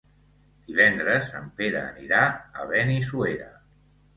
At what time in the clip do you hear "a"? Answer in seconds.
2.63-2.69